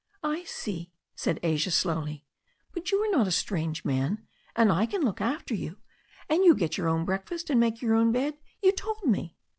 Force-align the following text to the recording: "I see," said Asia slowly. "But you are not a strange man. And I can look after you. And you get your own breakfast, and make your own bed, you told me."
"I 0.23 0.45
see," 0.45 0.91
said 1.13 1.39
Asia 1.43 1.69
slowly. 1.69 2.25
"But 2.73 2.91
you 2.91 2.97
are 3.03 3.11
not 3.11 3.27
a 3.27 3.31
strange 3.31 3.85
man. 3.85 4.25
And 4.55 4.71
I 4.71 4.87
can 4.87 5.01
look 5.03 5.21
after 5.21 5.53
you. 5.53 5.77
And 6.27 6.43
you 6.43 6.55
get 6.55 6.75
your 6.75 6.87
own 6.87 7.05
breakfast, 7.05 7.51
and 7.51 7.59
make 7.59 7.83
your 7.83 7.93
own 7.93 8.11
bed, 8.11 8.33
you 8.63 8.71
told 8.71 9.05
me." 9.05 9.37